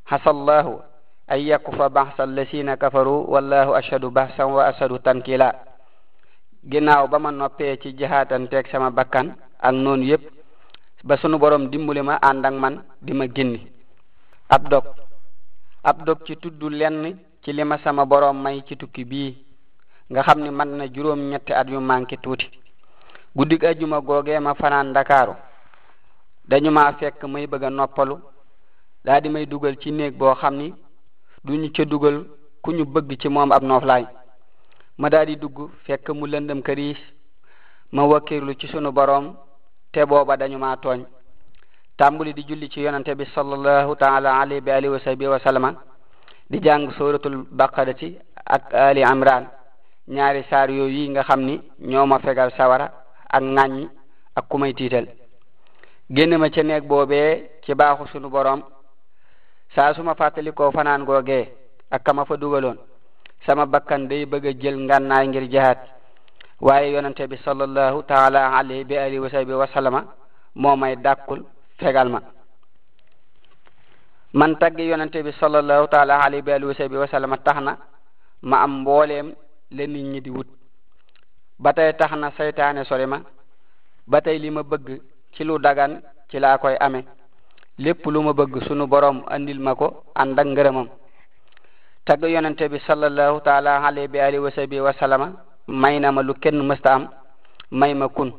hasallahu 0.06 0.82
ay 1.28 1.44
yakfa 1.46 1.90
bahsa 1.90 2.24
allasina 2.24 2.76
kafaru 2.76 3.22
wallahu 3.30 3.78
ashadu 3.78 4.10
bahsan 4.10 4.50
wa 4.50 4.66
ashadu 4.66 4.98
tankila 4.98 5.54
ginnaaw 6.70 7.04
ba 7.12 7.18
ma 7.24 7.32
noppee 7.40 7.74
ci 7.82 7.90
jihaatanteeg 8.00 8.66
sama 8.72 8.90
bakkan 8.98 9.28
ak 9.68 9.72
noonu 9.84 10.04
yépp 10.12 10.24
ba 11.08 11.14
sunu 11.22 11.38
boroom 11.40 11.70
dimbali 11.72 12.02
ma 12.02 12.16
ànd 12.30 12.46
ak 12.46 12.54
man 12.62 12.76
di 13.06 13.14
ma 13.20 13.26
génni 13.36 13.60
ab 14.56 14.64
dog 14.72 14.84
ab 15.90 15.98
dog 16.06 16.20
ci 16.26 16.34
tudd 16.42 16.62
lenn 16.80 17.16
ci 17.44 17.50
li 17.58 17.64
ma 17.64 17.78
sama 17.84 18.06
boroom 18.06 18.38
may 18.44 18.62
ci 18.68 18.76
tukki 18.76 19.04
bii 19.06 19.32
nga 20.12 20.22
xam 20.26 20.40
ni 20.44 20.50
man 20.52 20.70
na 20.78 20.86
juróom 20.88 21.22
ñetti 21.32 21.54
at 21.54 21.68
yu 21.70 21.80
manqué 21.82 22.18
tuuti 22.18 22.48
guddig 23.36 23.64
ajuma 23.66 24.02
googee 24.02 24.40
ma 24.40 24.54
fanaan 24.54 24.88
ndakaaru 24.90 25.34
dañu 26.50 26.70
ma 26.72 26.94
fekk 27.00 27.24
may 27.34 27.48
bëgg 27.48 27.64
a 27.64 27.70
noppalu 27.70 28.16
daldi 29.06 29.30
may 29.30 29.46
dugal 29.46 29.76
ci 29.82 29.92
néeg 29.92 30.16
boo 30.18 30.36
xam 30.36 30.56
ni 30.58 30.74
duñu 31.46 31.72
ca 31.76 31.86
dugal 31.86 32.26
ku 32.62 32.72
ñu 32.72 32.84
bëgg 32.86 33.12
ci 33.22 33.30
moom 33.30 33.52
ab 33.52 33.64
nooflaay 33.64 34.06
ma 35.00 35.10
daal 35.10 35.26
di 35.30 35.38
dugg 35.38 35.70
fekk 35.86 36.10
mu 36.18 36.26
lëndëm 36.26 36.62
këriis 36.66 36.98
ma 37.96 38.02
wakkirlu 38.12 38.56
ci 38.60 38.68
sunu 38.68 38.92
borom 38.92 39.26
te 39.92 40.02
booba 40.10 40.38
dañu 40.38 40.58
maa 40.60 40.76
tooñ 40.84 41.00
tàmbuli 42.00 42.34
di 42.34 42.44
julli 42.48 42.70
ci 42.70 42.82
yonante 42.82 43.14
bi 43.16 43.26
sallallahu 43.26 43.96
taala 43.96 44.44
di 46.50 46.60
jàng 46.64 46.92
suratul 46.96 47.38
baqarati 47.60 48.18
ak 48.56 48.74
ali 48.74 49.02
imran 49.04 49.44
ñaari 50.16 50.44
saar 50.50 50.70
yooyu 50.72 50.98
yi 51.04 51.10
nga 51.10 51.24
xam 51.24 51.42
ni 51.42 51.56
ñoo 51.92 52.06
ma 52.08 52.18
fegal 52.20 52.52
sawara 52.58 52.86
ak 53.36 53.44
ŋàññi 53.44 53.86
ak 54.40 54.46
ku 54.50 54.58
may 54.58 54.74
tiital 54.74 55.06
génn 56.16 56.38
ma 56.40 56.50
ci 56.50 56.62
neeg 56.64 56.84
boobee 56.88 57.50
ci 57.64 57.76
baaxu 57.76 58.06
sunu 58.08 58.30
boroom 58.30 58.62
saa 59.76 59.94
suma 59.94 60.14
fàttalikoo 60.16 60.72
fanaan 60.72 61.04
googee 61.06 61.44
ak 61.96 62.02
kama 62.06 62.26
fa 62.26 62.36
dugaloon 62.38 62.78
sama 63.46 63.66
bakkan 63.68 64.08
day 64.08 64.26
bëgg 64.26 64.46
a 64.50 64.54
jël 64.62 64.78
ngànnaay 64.88 65.26
ngir 65.28 65.46
jihaad 65.52 65.78
waaye 66.66 66.88
yonente 66.94 67.28
bi 67.28 67.38
sallallahu 67.44 68.04
taala 68.08 68.58
alayhi 68.58 68.84
bi 68.84 68.98
alihi 68.98 69.20
wa 69.20 69.30
sahbi 69.30 69.54
wa 69.54 69.68
sallama 69.68 70.02
moo 70.56 70.76
may 70.76 70.96
dàkkul 70.96 71.44
fegal 71.78 72.10
ma 72.10 72.20
man 74.34 74.58
taggi 74.60 74.88
yonente 74.90 75.22
bi 75.26 75.32
sallallahu 75.40 75.88
taala 75.88 76.22
alayhi 76.26 76.42
bi 76.46 76.52
alihi 76.52 76.68
wa 76.68 76.76
sahbi 76.80 76.98
wa 77.34 77.38
tax 77.38 77.58
na 77.62 77.78
ma 78.42 78.62
am 78.64 78.82
mbooleem 78.82 79.36
le 79.72 79.88
nit 79.88 80.06
ñi 80.12 80.22
di 80.22 80.30
wut 80.30 80.48
ba 81.60 81.74
tey 81.74 81.94
tax 81.94 82.12
na 82.18 82.32
seytaane 82.32 82.84
sori 82.86 83.06
ma 83.06 83.20
ba 84.08 84.22
tey 84.22 84.38
li 84.40 84.50
ma 84.50 84.64
bëgg 84.64 85.02
ci 85.34 85.44
dagan 85.64 86.02
ci 86.30 86.40
laa 86.40 86.58
koy 86.58 86.76
amee 86.80 87.06
lépp 87.78 88.06
lu 88.06 88.22
ma 88.22 88.34
bëgg 88.34 88.64
sunu 88.68 88.88
borom 88.88 89.24
andil 89.30 89.60
ma 89.60 89.76
ko 89.76 90.04
ànd 90.22 90.40
ak 90.40 90.48
ngërëmam 90.48 90.88
tagg 92.08 92.24
yonente 92.34 92.66
bi 92.72 92.80
sallallahu 92.88 93.42
taala 93.44 93.84
alayhi 93.88 94.08
bi 94.08 94.20
alihi 94.26 94.40
wa 94.40 94.52
sahbihi 94.54 95.26
may 95.68 96.00
na 96.00 96.12
ma 96.14 96.22
lu 96.24 96.34
kenn 96.36 96.56
mësta 96.64 96.94
ma 97.72 98.08
kun 98.16 98.32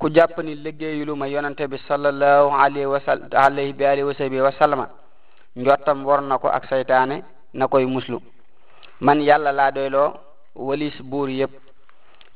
ku 0.00 0.10
jàpp 0.12 0.38
ni 0.42 0.54
liggéeyu 0.56 1.04
lu 1.06 1.14
ma 1.16 1.26
yonente 1.28 1.68
bi 1.70 1.78
sallallahu 1.86 2.48
alayhi 2.64 2.86
wa 2.90 2.98
sal 3.06 3.20
bi 3.78 3.84
alihi 3.86 4.02
wa 4.02 4.14
sahbihi 4.14 4.42
wa 4.74 6.20
na 6.28 6.38
ko 6.38 6.48
ak 6.48 6.66
saytaane 6.66 7.22
na 7.54 7.66
koy 7.68 7.86
muslu 7.86 8.18
man 9.00 9.20
yàlla 9.22 9.52
laa 9.52 9.70
doyloo 9.70 10.10
walis 10.56 10.96
buur 11.00 11.28
yépp 11.30 11.52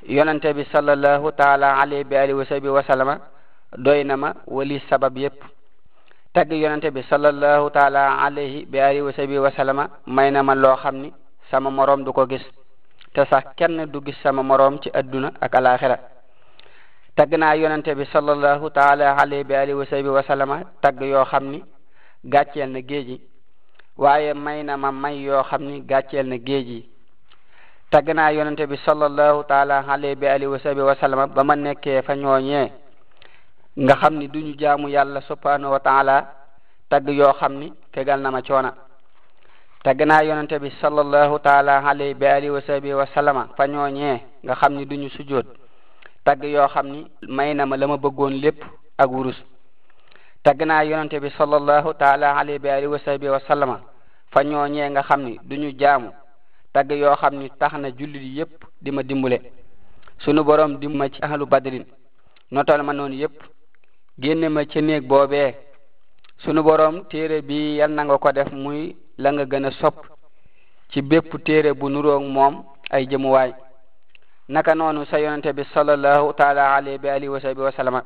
yonente 0.09 0.55
bi 0.55 0.65
sallallahu 0.73 1.33
taala 1.33 1.79
alayhi 1.81 2.05
bi 2.05 2.15
alihi 2.17 2.39
wa 2.77 2.83
doy 3.77 4.05
na 4.05 4.17
ma 4.17 4.33
walis 4.47 4.83
sabab 4.89 5.17
yépp 5.19 5.41
tagg 6.35 6.51
yonente 6.51 6.91
bi 6.91 7.01
sallallahu 7.09 7.71
taala 7.71 8.19
alayhi 8.27 8.67
bi 8.67 8.81
alihi 8.83 9.03
wa 9.07 9.13
sahbihi 9.13 9.39
wa 9.39 9.87
may 10.11 10.33
na 10.35 10.43
ma 10.43 10.57
loo 10.59 10.75
xam 10.83 10.97
ni 11.07 11.13
sama 11.49 11.71
moroom 11.71 12.03
du 12.03 12.13
ko 12.13 12.27
gis 12.27 12.43
te 13.15 13.23
sax 13.31 13.55
kenn 13.57 13.87
du 13.87 14.01
gis 14.03 14.19
sama 14.23 14.43
moroom 14.43 14.83
ci 14.83 14.91
adduna 14.93 15.31
ak 15.41 15.55
alaxira 15.55 15.97
tagg 17.17 17.31
naa 17.39 17.55
yonente 17.55 17.95
bi 17.95 18.05
sallallahu 18.13 18.67
taala 18.75 19.15
alayhi 19.15 19.45
bi 19.47 19.55
alihi 19.55 19.79
wa 19.79 19.87
sahbihi 19.87 20.09
wa 20.11 20.23
sallama 20.27 20.59
tagg 20.83 21.01
yoo 21.03 21.25
xam 21.25 21.45
ni 21.55 21.63
gàcceel 22.25 22.69
na 22.71 22.81
géej 22.81 23.09
yi 23.11 23.21
waaye 23.97 24.35
may 24.35 24.63
na 24.65 24.77
ma 24.77 24.91
may 24.91 25.23
yoo 25.23 25.43
xam 25.45 25.63
ni 25.63 25.81
gàcceel 25.87 26.27
na 26.27 26.37
géej 26.37 26.67
yi 26.67 26.89
tagg 27.91 28.11
naa 28.13 28.33
yonente 28.35 28.67
bi 28.67 28.77
sallallahu 28.85 29.45
taala 29.47 29.85
alayhi 29.87 30.17
bi 30.17 30.27
alihi 30.27 30.51
wa 30.51 30.59
sahbihi 30.59 31.29
ba 31.35 31.45
ma 31.45 31.55
nekkee 31.55 32.03
fa 32.03 32.15
nga 33.77 33.95
xam 34.01 34.15
ni 34.19 34.27
duñu 34.29 34.55
jaamu 34.59 34.89
yàlla 34.89 35.21
subhanahu 35.23 35.73
wa 35.75 35.81
tagg 36.89 37.09
yoo 37.09 37.33
xam 37.41 37.59
ni 37.59 37.73
tegal 37.93 38.21
na 38.23 38.31
ma 38.31 38.41
coona 38.43 38.73
tagg 39.83 39.99
naa 40.07 40.23
yonente 40.23 40.59
bi 40.61 40.71
sallallahu 40.81 41.39
taala 41.43 41.83
alayhi 41.85 42.15
bi 42.15 42.25
alihi 42.25 42.53
nga 44.45 44.55
xam 44.57 44.73
ni 44.75 44.85
duñu 44.87 45.09
sujood 45.11 45.47
tagg 46.25 46.45
yoo 46.45 46.69
xam 46.69 46.87
ni 46.87 47.07
may 47.29 47.53
na 47.55 47.67
ma 47.67 47.77
la 47.77 47.87
ma 47.89 47.97
bëggoon 47.97 48.33
lépp 48.43 48.63
ak 48.99 49.11
wurus 49.11 49.43
tagg 50.45 50.63
naa 50.67 50.83
yonente 50.85 51.19
bi 51.21 51.31
sallallahu 51.37 51.95
taala 51.99 52.37
alayhi 52.39 52.59
bi 52.61 52.69
alihi 52.69 52.87
wa 52.87 53.81
nga 54.91 55.03
xam 55.03 55.23
ni 55.25 55.39
duñu 55.43 55.73
jaamu 55.79 56.13
tagg 56.73 56.91
yoo 56.93 57.17
xam 57.17 57.35
ni 57.35 57.49
tax 57.59 57.73
na 57.75 57.91
jullit 57.91 58.23
yépp 58.23 58.55
di 58.81 58.91
ma 58.93 59.03
dimbule 59.03 59.41
sunu 60.21 60.45
borom 60.45 60.79
dimma 60.79 61.09
ci 61.11 61.19
ahlu 61.23 61.45
badrin 61.47 61.85
notal 62.53 62.81
ma 62.85 62.93
noonu 62.93 63.15
yépp 63.17 63.43
génne 64.19 64.49
ma 64.49 64.65
ci 64.67 64.81
néeg 64.81 65.05
boobee 65.07 65.55
sunu 66.39 66.63
borom 66.63 67.05
téere 67.09 67.43
bi 67.43 67.75
yal 67.77 67.91
na 67.91 68.05
nga 68.05 68.17
ko 68.19 68.31
def 68.33 68.53
muy 68.53 68.97
la 69.19 69.31
nga 69.33 69.45
gën 69.45 69.65
a 69.65 69.71
sopp 69.73 69.97
ci 70.91 71.03
bépp 71.03 71.35
téere 71.45 71.73
bu 71.75 71.89
nuroog 71.89 72.23
moom 72.23 72.63
ay 72.91 73.07
jëmuwaay 73.09 73.53
naka 74.49 74.75
noonu 74.75 75.05
sa 75.07 75.19
yonente 75.19 75.53
bi 75.53 75.65
salallahu 75.73 76.33
taala 76.35 76.75
alayhi 76.77 76.99
bi 76.99 77.09
alihi 77.09 77.29
wa 77.29 77.41
sahbi 77.41 77.61
wa 77.61 78.03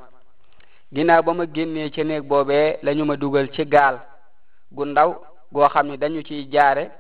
ginnaaw 0.93 1.23
ba 1.23 1.33
ma 1.35 1.45
génnee 1.47 1.91
ci 1.93 2.03
néeg 2.05 2.23
boobee 2.25 2.79
lañu 2.83 3.05
ma 3.05 3.17
dugal 3.17 3.51
ci 3.53 3.67
gaal 3.67 4.01
gu 4.73 4.85
ndaw 4.87 5.15
goo 5.53 5.69
xam 5.69 5.89
ni 5.89 5.97
dañu 5.99 6.23
ciy 6.23 6.49
jaare 6.51 6.91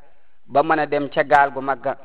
ba 0.47 0.63
mën 0.63 0.79
a 0.81 0.87
dem 0.87 1.09
ca 1.09 1.23
gaal 1.25 1.51
gu 1.51 1.61
magga 1.61 1.97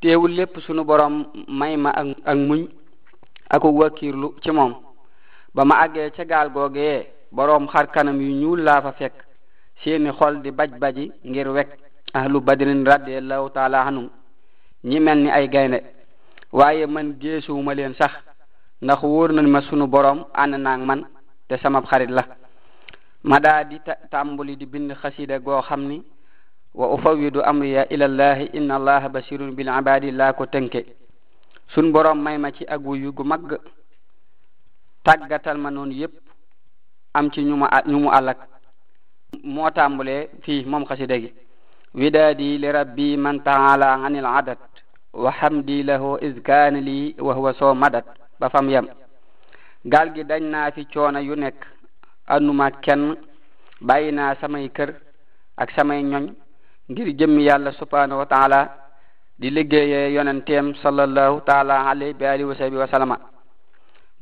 teewul 0.00 0.32
lépp 0.34 0.58
sunu 0.58 0.82
borom 0.84 1.26
may 1.48 1.76
ma 1.76 1.90
ak 1.90 2.34
muñ 2.36 2.66
aku 3.48 3.68
wakiirlu 3.78 4.34
ci 4.42 4.50
moom 4.50 4.82
ba 5.54 5.62
ma 5.64 5.76
àggee 5.84 6.10
ca 6.10 6.24
gaal 6.24 6.50
googee 6.52 7.06
boroom 7.30 7.68
xar 7.68 7.86
kanam 7.92 8.20
yu 8.20 8.34
ñuul 8.40 8.60
laa 8.60 8.82
fa 8.82 8.92
fekk 8.92 9.14
seeni 9.82 10.10
xol 10.18 10.34
di 10.42 10.50
baj 10.50 10.70
baji 10.80 11.04
ngir 11.30 11.48
wekk 11.48 11.70
lu 12.30 12.40
badrin 12.40 12.84
radiallahu 12.86 13.50
taala 13.54 13.86
anhum 13.86 14.10
ñi 14.84 15.00
mel 15.00 15.18
ni 15.22 15.30
ay 15.30 15.48
gaynde 15.48 15.78
waaye 16.52 16.86
man 16.86 17.16
geesuwuma 17.20 17.74
leen 17.74 17.94
sax 17.94 18.12
ndax 18.84 19.02
wóor 19.02 19.30
nañ 19.32 19.46
ma 19.48 19.60
sunu 19.62 19.86
boroom 19.86 20.24
ànd 20.34 20.54
naa 20.58 20.76
man 20.76 21.02
te 21.48 21.56
sama 21.58 21.82
xarit 21.86 22.10
la 22.10 22.22
ma 23.22 23.38
daa 23.40 23.64
di 23.64 23.78
tàmbali 24.10 24.56
di 24.56 24.66
bind 24.66 24.90
xasida 25.02 25.38
goo 25.38 25.62
xam 25.62 25.80
ni 25.86 26.02
wa 26.74 26.96
du 27.32 27.40
amriya 27.42 27.86
ilallahi 27.92 28.44
inna 28.58 28.74
allaha 28.76 29.08
basirun 29.08 29.52
bil 29.54 29.68
ibadi 29.78 30.10
laa 30.10 30.32
ko 30.32 30.46
tënke 30.46 30.80
sun 31.74 31.92
boroom 31.92 32.18
may 32.20 32.38
ma 32.38 32.50
ci 32.52 32.64
ak 32.66 32.80
wuyu 32.84 33.12
gu 33.12 33.22
mag 33.24 33.42
tàggatal 35.06 35.58
ma 35.62 35.70
noonu 35.70 35.92
yépp 36.00 36.14
am 37.14 37.30
ci 37.32 37.40
ñu 37.48 37.56
ma 37.56 37.66
ñu 37.90 37.98
mu 38.02 38.08
àllak 38.18 38.38
moo 39.54 39.70
tàmbulee 39.76 40.28
fii 40.44 40.64
moom 40.70 40.84
xasida 40.88 41.16
gi 41.22 41.30
widaadi 41.98 42.48
li 42.62 42.68
rabbi 42.78 43.16
man 43.24 43.38
taala 43.46 43.88
anil 44.06 44.26
adat 44.26 44.60
wa 45.22 45.30
hamdi 45.40 45.82
lahu 45.88 46.08
iskaana 46.26 46.80
lii 46.88 47.14
wa 47.26 47.32
huwa 47.34 47.52
soo 47.52 47.74
madat 47.74 48.06
ba 48.40 48.48
fam 48.48 48.66
yam 48.74 48.86
gaal 49.92 50.08
gi 50.14 50.22
dañ 50.30 50.42
naa 50.52 50.70
fi 50.74 50.82
coono 50.92 51.18
yu 51.28 51.34
nekk 51.36 51.58
ànduma 52.34 52.66
kenn 52.84 53.02
bàyyi 53.86 54.10
naa 54.12 54.32
samay 54.40 54.68
kër 54.76 54.90
ak 55.62 55.68
samay 55.76 56.02
ñoñ 56.02 56.24
ngir 56.90 57.08
jëmmi 57.18 57.42
yàlla 57.48 57.70
subhanahu 57.72 58.18
wa 58.22 58.26
taala 58.26 58.58
di 59.40 59.48
liggéeyee 59.50 60.12
yonenteem 60.16 60.66
sallallahu 60.82 61.36
taala 61.48 61.74
alayhi 61.90 62.14
wa 62.20 62.30
alihi 62.54 62.76
wa 62.76 62.80
wa 62.86 62.90
sallama 62.92 63.16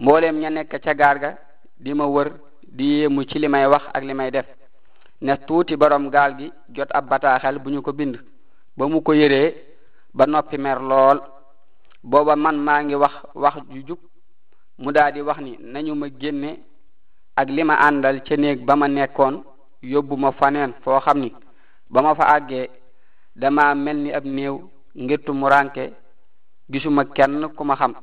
mbooleem 0.02 0.37
ña 0.42 0.50
nekk 0.50 0.73
ca 0.85 0.92
gaar 1.00 1.16
ga 1.23 1.30
di 1.85 1.92
ma 1.99 2.06
wër 2.14 2.28
di 2.76 2.85
yéemu 2.97 3.23
ci 3.28 3.38
limay 3.38 3.66
wax 3.73 3.85
ak 3.97 4.02
li 4.04 4.14
may 4.14 4.30
def 4.32 4.49
ne 5.21 5.32
tuuti 5.47 5.76
borom 5.76 6.09
gaal 6.11 6.32
gi 6.38 6.52
jot 6.76 6.90
ab 6.92 7.06
bataaxal 7.09 7.59
bu 7.61 7.71
ñu 7.71 7.80
ko 7.82 7.92
bind 7.92 8.14
ba 8.76 8.85
mu 8.88 9.00
ko 9.02 9.12
yëree 9.14 9.49
ba 10.16 10.25
noppi 10.26 10.56
mer 10.59 10.78
lool 10.90 11.18
booba 12.02 12.35
man 12.37 12.56
maa 12.66 12.82
ngi 12.82 12.94
wax 12.97 13.14
wax 13.35 13.54
ju 13.73 13.82
jub 13.88 13.99
mu 14.78 14.90
daldi 14.92 15.21
wax 15.21 15.38
ni 15.40 15.56
nañu 15.73 15.94
ma 15.94 16.09
génne 16.21 16.50
ak 17.37 17.49
li 17.49 17.62
ma 17.62 17.75
àndal 17.75 18.21
ca 18.26 18.35
néeg 18.37 18.64
ba 18.66 18.75
ma 18.76 18.87
nekkoon 18.88 19.35
yóbbu 19.92 20.16
ma 20.16 20.30
faneen 20.32 20.73
foo 20.82 20.99
xam 21.00 21.18
ni 21.21 21.30
ba 21.92 22.02
ma 22.02 22.14
fa 22.16 22.25
àggee 22.37 22.71
dama 23.37 23.73
mel 23.76 23.97
ni 23.99 24.11
ab 24.12 24.25
néew 24.25 24.59
ngirtu 24.97 25.32
mu 25.32 25.47
gisuma 26.68 27.04
kenn 27.04 27.49
ku 27.56 27.64
ma 27.64 27.76
xam 27.76 27.94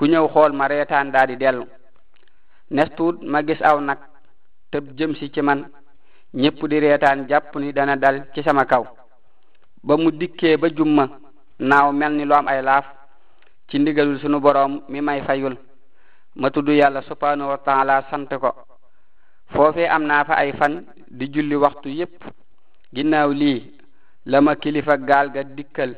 ku 0.00 0.06
ñëw 0.12 0.26
xool 0.32 0.52
ma 0.58 0.64
reetaan 0.72 1.08
daal 1.14 1.28
di 1.30 1.36
dellu 1.44 1.64
nestuut 2.76 3.16
ma 3.32 3.38
gis 3.48 3.60
aw 3.70 3.76
nag 3.88 4.00
tëb 4.72 4.84
jëm 4.98 5.12
si 5.18 5.26
ci 5.34 5.40
man 5.48 5.60
ñépp 6.40 6.58
di 6.70 6.76
reetaan 6.84 7.18
jàpp 7.30 7.48
ni 7.60 7.68
dana 7.76 7.94
dal 8.02 8.16
ci 8.32 8.40
sama 8.46 8.64
kaw 8.72 8.84
ba 9.86 9.94
mu 10.02 10.08
dikkee 10.20 10.56
ba 10.62 10.66
jumma 10.76 11.04
naaw 11.70 11.88
mel 11.98 12.12
ni 12.16 12.24
lu 12.26 12.34
am 12.38 12.46
ay 12.48 12.62
laaf 12.68 12.86
ci 13.68 13.76
ndigalul 13.78 14.16
sunu 14.22 14.38
boroom 14.44 14.72
mi 14.90 14.98
may 15.02 15.20
fayul 15.28 15.56
ma 16.40 16.48
tudd 16.50 16.68
yàlla 16.80 17.00
subhanahu 17.10 17.50
wa 17.52 17.58
taala 17.66 17.94
sant 18.10 18.30
ko 18.42 18.50
foofee 19.52 19.88
am 19.94 20.02
naa 20.10 20.24
fa 20.28 20.34
ay 20.42 20.50
fan 20.58 20.74
di 21.18 21.24
julli 21.32 21.56
waxtu 21.62 21.88
yépp 22.00 22.16
ginnaaw 22.94 23.30
lii 23.40 23.60
la 24.30 24.38
ma 24.44 24.52
kilifa 24.62 24.94
gaal 25.08 25.26
ga 25.34 25.42
dikkal 25.56 25.92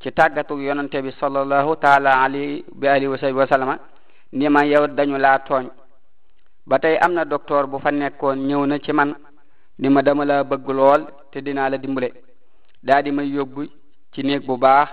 ci 0.00 0.10
tàggatu 0.12 0.56
yonante 0.58 1.00
bi 1.02 1.10
sallallahu 1.20 1.74
taala 1.76 2.22
ali 2.24 2.64
bi 2.74 2.86
alihi 2.88 3.08
wa 3.08 3.16
sahbi 3.18 3.38
wa 3.38 3.46
sallama 3.46 3.76
dañu 4.96 5.18
laa 5.18 5.38
tooñ 5.38 5.66
ba 6.66 6.78
tey 6.78 6.96
am 7.00 7.12
na 7.14 7.24
docteur 7.24 7.66
bu 7.66 7.78
fa 7.78 7.90
nekkoon 7.90 8.36
ñëw 8.46 8.66
na 8.66 8.78
ci 8.84 8.92
man 8.92 9.14
ni 9.78 9.88
ma 9.88 10.02
dama 10.02 10.24
la 10.24 10.44
bëgg 10.44 10.68
lool 10.68 11.02
te 11.30 11.40
dinaa 11.40 11.70
la 11.70 11.76
dimbale 11.78 12.08
daa 12.82 13.02
di 13.02 13.10
may 13.10 13.28
yóbbu 13.28 13.62
ci 14.12 14.22
néeg 14.22 14.44
bu 14.46 14.56
baax 14.58 14.88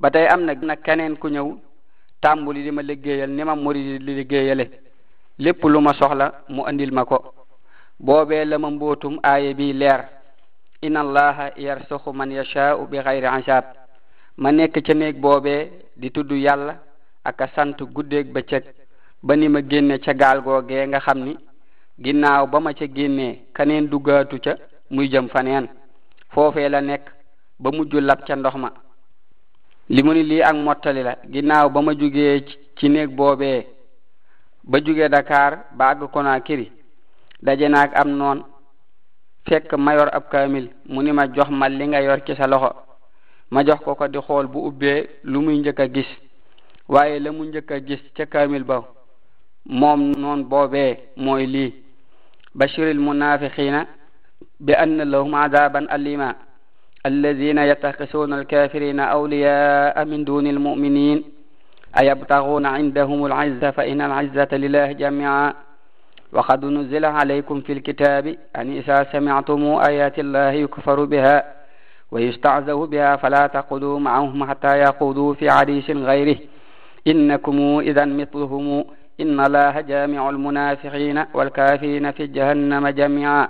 ba 0.00 0.10
tey 0.10 0.26
am 0.26 0.42
na 0.44 0.54
nag 0.54 0.80
keneen 0.82 1.16
ku 1.18 1.28
ñëw 1.28 1.48
tàmbuli 2.20 2.62
di 2.62 2.70
ma 2.70 2.82
liggéeyal 2.82 3.30
ni 3.30 3.42
ma 3.44 3.54
muri 3.54 3.82
di 3.98 3.98
liggéeyale 3.98 4.64
lépp 5.38 5.62
lu 5.64 5.80
ma 5.80 5.92
soxla 5.92 6.44
mu 6.48 6.62
andil 6.64 6.92
ma 6.92 7.04
ko 7.04 7.34
boobee 7.98 8.44
la 8.44 8.58
ma 8.58 8.70
mbootum 8.70 9.18
aaye 9.22 9.54
bi 9.54 9.72
leer 9.72 10.08
inna 10.80 11.00
allaha 11.00 11.52
yarsuxu 11.56 12.10
man 12.12 12.30
yashaa'u 12.30 12.86
bi 12.86 12.98
xayri 12.98 13.26
ansab 13.26 13.64
ma 14.36 14.50
nekk 14.52 14.82
ca 14.86 14.94
néeg 14.94 15.20
boobee 15.20 15.70
di 15.96 16.10
tudd 16.10 16.30
yàlla 16.32 16.74
ak 17.24 17.40
a 17.42 17.46
sant 17.54 17.76
guddeeg 17.94 18.26
bëccëg 18.32 18.64
ba 19.26 19.32
ni 19.36 19.48
ma 19.48 19.60
génne 19.70 19.98
ca 20.04 20.12
gaal 20.20 20.40
googee 20.42 20.86
nga 20.88 21.00
xam 21.00 21.18
ni 21.24 21.34
ginnaaw 22.02 22.44
ba 22.46 22.60
ma 22.60 22.72
ca 22.78 22.86
génnee 22.96 23.32
kaneen 23.56 23.86
duggaatu 23.90 24.36
ca 24.44 24.52
muy 24.90 25.06
jëm 25.12 25.26
faneen 25.32 25.64
foofee 26.32 26.68
la 26.68 26.80
nekk 26.80 27.04
ba 27.62 27.68
mujj 27.76 27.92
lab 28.08 28.20
ca 28.26 28.34
ndox 28.36 28.54
ma 28.56 28.70
limu 29.94 30.08
mu 30.10 30.14
ni 30.16 30.22
lii 30.22 30.42
ak 30.42 30.56
mottali 30.56 31.02
la 31.02 31.14
ginnaaw 31.32 31.66
ba 31.74 31.80
ma 31.82 31.92
jugee 32.00 32.44
ci 32.76 32.88
néeg 32.88 33.10
boobee 33.16 33.66
ba 34.70 34.78
jugee 34.86 35.08
Dakar 35.08 35.52
ba 35.76 35.84
àgg 35.90 36.02
Conakry 36.12 36.70
daje 37.44 37.68
naag 37.68 37.90
am 38.00 38.08
noon 38.18 38.38
fekk 39.48 39.68
mayor 39.86 40.08
ab 40.16 40.24
kaamil 40.32 40.66
mu 40.92 41.02
ni 41.02 41.12
ma 41.12 41.24
jox 41.36 41.50
ma 41.50 41.66
li 41.68 41.84
nga 41.86 42.00
yor 42.02 42.20
ci 42.26 42.34
sa 42.36 42.46
loxo 42.46 42.72
ma 43.52 43.62
jox 43.68 43.80
ko 43.84 43.94
ko 43.94 44.08
di 44.08 44.18
xool 44.18 44.46
bu 44.48 44.64
ubbee 44.68 45.08
lu 45.30 45.38
muy 45.44 45.58
njëkk 45.60 45.80
a 45.80 45.86
gis 45.94 46.08
waaye 46.92 47.18
la 47.20 47.30
mu 47.36 47.42
njëkk 47.44 47.70
a 47.70 47.78
gis 47.88 48.02
ca 48.16 48.24
kaamil 48.32 48.64
ba 48.70 48.76
moom 49.80 50.00
noon 50.22 50.40
boobee 50.50 50.90
mooy 51.24 51.44
lii 51.54 51.70
bashiril 52.58 52.98
munafiqina 53.06 53.80
bi 54.64 54.72
anna 54.74 55.04
lahum 55.04 55.34
adaban 55.34 55.86
alima 55.96 56.34
الذين 57.06 57.58
يتخذون 57.58 58.32
الكافرين 58.32 59.00
أولياء 59.00 60.04
من 60.04 60.24
دون 60.24 60.46
المؤمنين 60.46 61.24
أيبتغون 62.00 62.66
عندهم 62.66 63.26
العزة 63.26 63.70
فإن 63.70 64.00
العزة 64.00 64.48
لله 64.52 64.92
جميعا 64.92 65.54
وقد 66.32 66.64
نزل 66.64 67.04
عليكم 67.04 67.60
في 67.60 67.72
الكتاب 67.72 68.36
أن 68.56 68.68
إذا 68.78 69.06
سمعتم 69.12 69.62
آيات 69.88 70.18
الله 70.18 70.50
يكفر 70.52 71.04
بها 71.04 71.61
ويستعذب 72.12 72.78
بها 72.92 73.16
فلا 73.16 73.46
تقعدوا 73.46 73.98
معهم 73.98 74.44
حتى 74.44 74.78
يقودوا 74.78 75.34
في 75.34 75.48
عريش 75.48 75.90
غيره 75.90 76.36
إنكم 77.06 77.78
إذا 77.80 78.04
مثلهم 78.04 78.84
إن 79.20 79.40
الله 79.40 79.80
جامع 79.80 80.30
المنافقين 80.30 81.24
والكافرين 81.34 82.10
في 82.10 82.26
جهنم 82.26 82.88
جميعا 82.88 83.48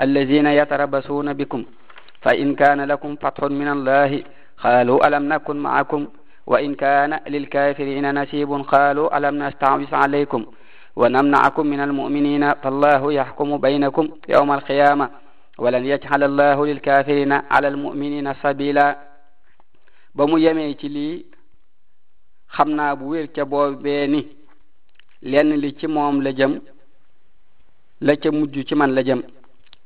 الذين 0.00 0.46
يتربصون 0.46 1.32
بكم 1.32 1.64
فإن 2.20 2.54
كان 2.54 2.80
لكم 2.80 3.16
فتح 3.16 3.44
من 3.44 3.68
الله 3.68 4.22
قالوا 4.64 5.06
ألم 5.08 5.28
نكن 5.32 5.56
معكم 5.56 6.06
وإن 6.46 6.74
كان 6.74 7.20
للكافرين 7.28 8.22
نسيب 8.22 8.52
قالوا 8.52 9.16
ألم 9.18 9.42
نستعوذ 9.42 9.94
عليكم 9.94 10.46
ونمنعكم 10.96 11.66
من 11.66 11.80
المؤمنين 11.80 12.52
فالله 12.62 13.12
يحكم 13.12 13.56
بينكم 13.56 14.08
يوم 14.28 14.52
القيامة 14.52 15.10
walan 15.62 15.84
yajxal 15.86 16.26
allahu 16.26 16.66
lilkafirina 16.66 17.44
ala 17.48 17.68
almuminina 17.70 18.34
sabila 18.42 18.98
ba 20.14 20.22
mu 20.26 20.36
yemee 20.42 20.74
ci 20.74 20.88
lii 20.90 21.22
xam 22.50 22.74
naa 22.74 22.96
bu 22.98 23.14
wér 23.14 23.30
ca 23.34 23.44
boobee 23.46 24.06
ni 24.08 24.26
lenn 25.22 25.54
li 25.62 25.72
ci 25.78 25.86
moom 25.86 26.20
la 26.20 26.32
jëm 26.32 26.52
la 28.00 28.12
ca 28.16 28.28
mujj 28.32 28.58
ci 28.68 28.74
man 28.74 28.90
la 28.90 29.02
jëm 29.02 29.22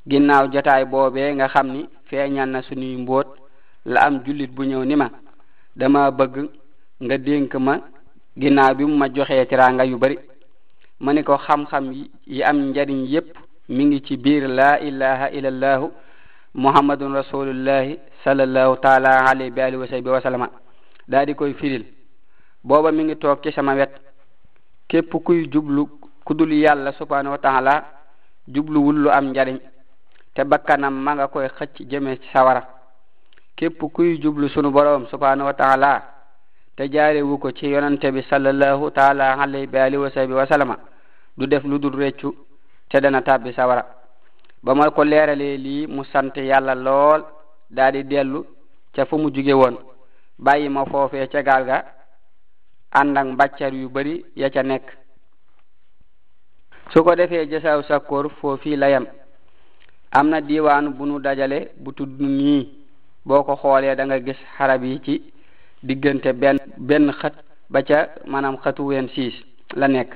ginnaaw 0.08 0.48
jotaay 0.52 0.84
boobee 0.86 1.34
nga 1.34 1.48
xam 1.48 1.66
ni 1.74 1.86
feeñal 2.08 2.48
na 2.48 2.62
suñuy 2.62 2.96
mbóot 3.02 3.26
la 3.84 4.00
am 4.06 4.24
jullit 4.24 4.48
bu 4.50 4.62
ñëw 4.64 4.82
ni 4.84 4.96
ma 4.96 5.06
dama 5.78 6.10
bëgg 6.18 6.34
nga 7.04 7.16
dénk 7.26 7.54
ma 7.66 7.74
ginnaaw 8.40 8.74
bi 8.76 8.84
mu 8.84 8.96
ma 8.96 9.08
joxee 9.12 9.46
teraanga 9.50 9.84
yu 9.84 9.98
bari 9.98 10.16
ma 11.00 11.12
ni 11.12 11.22
ko 11.22 11.36
xam-xam 11.46 11.84
yi 12.26 12.42
am 12.42 12.58
njariñ 12.70 13.00
yépp 13.12 13.36
mi 13.68 13.84
ngi 13.84 14.02
ci 14.04 14.16
biir 14.16 14.46
laa 14.48 14.78
ilaha 14.78 15.28
illallah 15.32 15.90
muhammadun 16.54 17.14
rasulullahi 17.18 17.98
sallallahu 18.22 18.76
taala 18.78 19.24
alayhi 19.26 19.50
bi 19.50 19.60
alihi 19.60 19.80
wa 19.82 19.86
sahbi 19.88 20.08
wa 20.10 20.20
sallama 20.22 20.48
daa 21.10 21.24
di 21.26 21.34
koy 21.34 21.52
firil 21.54 21.82
booba 22.62 22.92
mi 22.92 23.04
ngi 23.04 23.16
toog 23.16 23.40
ci 23.42 23.50
sama 23.52 23.74
wet 23.74 23.90
képp 24.88 25.10
kuy 25.24 25.48
jublu 25.50 25.88
kudul 26.24 26.52
yàlla 26.52 26.92
subhanahu 26.92 27.32
wa 27.34 27.38
taala 27.38 27.84
jubluwul 28.46 28.96
lu 29.02 29.08
am 29.10 29.32
njariñ 29.34 29.58
te 30.34 30.44
bakkanam 30.44 30.94
ma 30.94 31.12
nga 31.14 31.28
koy 31.28 31.48
xëcc 31.48 31.90
jëme 31.90 32.16
ci 32.18 32.28
sawara 32.32 32.62
képp 33.56 33.82
kuy 33.92 34.18
jublu 34.20 34.48
sunu 34.48 34.70
borom 34.70 35.06
subhanahu 35.06 35.46
wa 35.46 35.54
taala 35.54 36.02
te 36.76 36.86
wu 37.22 37.38
ko 37.38 37.50
ci 37.52 37.66
yonante 37.66 38.12
bi 38.12 38.22
sallallahu 38.22 38.90
taala 38.92 39.34
alayhi 39.40 39.66
bi 39.66 39.78
alihi 39.78 40.00
wa 40.02 40.10
sahbi 40.10 40.32
wa 40.34 40.46
sallama 40.46 40.78
du 41.36 41.46
def 41.46 41.64
lu 41.64 41.78
dul 41.78 41.96
reccu 41.98 42.32
teɗana 42.90 43.20
tabbi 43.22 43.52
sawara 43.52 43.82
ba 44.62 44.74
moy 44.74 44.90
ko 44.94 45.04
leerale 45.04 45.56
li 45.56 45.86
mu 45.86 46.04
sante 46.04 46.38
yalla 46.42 46.74
lool 46.74 47.24
daadi 47.70 48.02
dellu 48.04 48.44
ca 48.94 49.04
fu 49.06 49.16
mu 49.18 49.30
jóge 49.34 49.52
woon 49.54 49.76
bàyyi 50.38 50.68
ma 50.68 50.84
foofee 50.84 51.26
ca 51.32 51.42
gaal 51.42 51.64
ga 51.64 51.78
ànd 52.90 53.18
ak 53.18 53.26
mbàccar 53.26 53.74
yu 53.74 53.88
bari 53.88 54.24
ya 54.36 54.50
ca 54.50 54.62
nekk 54.62 54.86
su 56.92 57.02
ko 57.04 57.14
defee 57.14 57.46
jasaaw 57.50 57.82
sakkoor 57.82 58.30
foo 58.40 58.56
fii 58.56 58.76
layam 58.76 59.06
am 60.12 60.28
na 60.28 60.40
diiwaan 60.40 60.92
bu 60.96 61.06
nu 61.06 61.18
dajale 61.20 61.68
bu 61.76 61.92
tudd 61.92 62.20
nii 62.20 62.68
boo 63.24 63.42
ko 63.42 63.56
xoolee 63.56 63.94
da 63.96 64.04
nga 64.06 64.18
gis 64.20 64.38
xarab 64.56 64.84
yi 64.84 65.00
ci 65.04 65.32
diggante 65.82 66.32
benn 66.32 66.58
benn 66.78 67.12
xët 67.12 67.34
ba 67.70 67.82
ca 67.82 68.08
maanaam 68.26 68.56
xëtu 68.58 68.86
ween 68.86 69.08
siis 69.14 69.34
la 69.74 69.88
nekk 69.88 70.12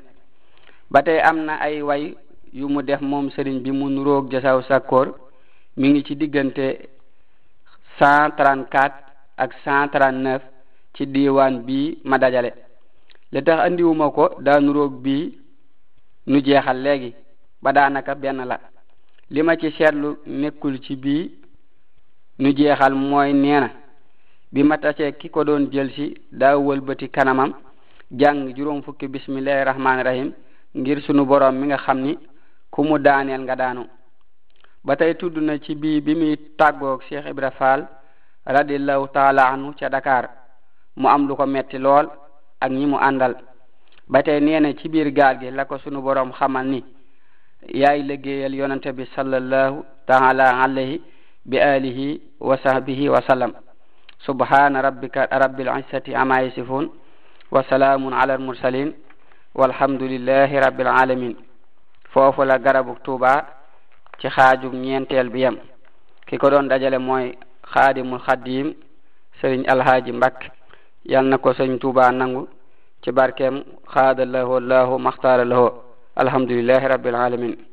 ba 0.91 1.03
tey 1.03 1.19
am 1.21 1.45
na 1.45 1.57
ay 1.61 1.83
way 1.83 2.15
yu 2.53 2.69
mu 2.69 2.83
def 2.83 3.01
moom 3.01 3.31
sëriñ 3.31 3.61
bi 3.63 3.71
mu 3.71 3.89
nuroog 3.91 4.31
jasaw 4.31 4.63
sàkkoor 4.63 5.09
mu 5.77 5.87
ngi 5.89 6.05
ci 6.05 6.17
diggante 6.17 6.89
cent 7.99 8.31
trente 8.37 8.69
quatre 8.71 9.01
ak 9.37 9.51
cent 9.65 9.89
trente 9.89 10.19
neuf 10.21 10.43
ci 10.95 11.07
diwaan 11.07 11.63
bii 11.65 12.01
ma 12.05 12.19
dajale 12.19 12.51
li 13.33 13.43
tax 13.43 13.61
andiwuma 13.67 14.11
ko 14.11 14.31
daa 14.41 14.61
nuroog 14.61 15.01
bii 15.03 15.39
nu 16.27 16.41
jeexal 16.45 16.79
léegi 16.83 17.15
ba 17.63 17.73
daanaka 17.73 18.15
benn 18.15 18.43
la 18.47 18.59
li 19.31 19.43
ma 19.43 19.57
ci 19.57 19.71
seetlu 19.71 20.17
nekkul 20.27 20.81
ci 20.81 20.97
bii 20.97 21.31
nu 22.41 22.53
jeexal 22.57 22.95
mooy 22.95 23.33
nee 23.33 23.61
na 23.61 23.71
bi 24.53 24.63
ma 24.65 24.77
tasee 24.79 25.13
ki 25.13 25.31
ko 25.31 25.45
doon 25.45 25.69
jël 25.71 25.91
si 25.93 26.15
daa 26.33 26.57
wëlbati 26.57 27.09
kanamam 27.11 27.55
jàng 28.11 28.53
juróom 28.57 28.83
fukki 28.83 29.07
bismillahi 29.09 29.65
rahmaani 29.65 30.03
rahim 30.03 30.33
ngir 30.77 31.01
sunu 31.03 31.25
borom 31.25 31.55
mi 31.57 31.67
nga 31.67 31.77
xam 31.77 31.99
ni 32.01 32.19
ku 32.71 32.81
mu 32.87 32.95
nga 33.03 33.27
daanu 33.57 33.85
ba 34.87 34.93
tey 34.99 35.13
tudd 35.19 35.37
na 35.43 35.59
ci 35.65 35.75
bii 35.75 36.01
bi 36.05 36.13
muy 36.15 36.37
tàggoog 36.59 37.03
Cheikh 37.09 37.27
Ibra 37.31 37.51
Fall 37.59 37.83
radiallahu 38.47 39.09
taala 39.15 39.43
anhu 39.53 39.75
ca 39.79 39.89
Dakar 39.89 40.25
mu 40.97 41.09
am 41.09 41.27
lu 41.29 41.35
ko 41.37 41.45
metti 41.47 41.79
lool 41.79 42.07
ak 42.65 42.71
ñi 42.79 42.87
mu 42.91 42.97
àndal 43.09 43.33
ba 44.13 44.19
tey 44.23 44.39
nee 44.41 44.75
ci 44.81 44.89
biir 44.89 45.09
gaal 45.19 45.37
gi 45.41 45.51
la 45.51 45.65
ko 45.65 45.79
sunu 45.79 46.01
boroom 46.03 46.33
xamal 46.39 46.67
ni 46.67 46.81
yaay 47.81 48.01
liggéeyal 48.09 48.55
yonante 48.61 48.91
bi 48.99 49.05
sallallahu 49.15 49.77
taala 50.09 50.45
alayhi 50.65 50.97
bi 51.51 51.57
alihi 51.75 52.09
wa 52.49 52.57
sahbihi 52.57 53.09
wa 53.09 53.21
sallam 53.29 53.53
subhana 54.27 54.81
rabbika 54.81 55.27
rabbil 55.31 55.69
izzati 55.79 56.13
wa 57.51 57.63
salaamun 57.69 58.13
ala 58.15 58.35
al 58.35 58.41
mursalin 58.41 58.93
walhamdulillahi 59.59 60.57
rabbil 60.65 60.87
alamin 60.87 61.35
foofu 62.13 62.43
la 62.45 62.59
garabu 62.59 62.95
tuuba 63.05 63.47
ci 64.21 64.29
xaajub 64.37 64.73
ñeenteel 64.75 65.29
bi 65.31 65.41
yem 65.45 65.57
ki 66.27 66.35
ko 66.41 66.47
doon 66.51 66.69
dajale 66.69 66.99
mooy 66.99 67.27
xaadimul 67.73 68.23
xaddiim 68.27 68.69
sëriñ 69.39 69.63
alxaaji 69.73 70.13
mbakk 70.19 70.39
yal 71.13 71.25
na 71.31 71.37
ko 71.43 71.49
sëriñ 71.57 71.77
tuuba 71.81 72.05
nangu 72.19 72.43
ci 73.03 73.09
barkeem 73.17 73.57
xaada 73.93 74.23
lahoo 74.33 74.61
laahu 74.71 74.95
maxtaara 75.07 75.45
lahoo 75.51 75.71
alamin 76.21 77.70